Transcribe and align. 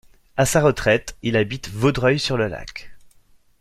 À 0.35 0.47
sa 0.47 0.61
retraite, 0.61 1.15
il 1.21 1.37
habite 1.37 1.69
Vaudreuil-sur-le-Lac. 1.69 2.89